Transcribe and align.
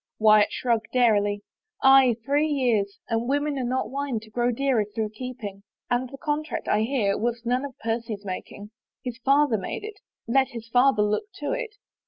Wyatt 0.17 0.51
shrugged 0.51 0.95
airily." 0.95 1.43
Aye, 1.83 2.15
three 2.25 2.47
years, 2.47 2.97
and 3.07 3.29
women 3.29 3.59
are 3.59 3.63
not 3.63 3.91
wine 3.91 4.19
to 4.21 4.31
grow 4.31 4.49
dearer 4.51 4.83
through 4.83 5.09
keeping. 5.09 5.61
And 5.91 6.09
the 6.09 6.17
contract, 6.17 6.67
I 6.67 6.81
hear, 6.81 7.15
was 7.15 7.45
none 7.45 7.63
of 7.65 7.77
Percy's 7.77 8.25
making. 8.25 8.71
His 9.03 9.19
father 9.19 9.59
made 9.59 9.83
it— 9.83 9.99
let 10.37 10.47
his 10.47 10.67
father 10.69 11.03
look 11.03 11.25
to 11.35 11.51
it." 11.51 11.75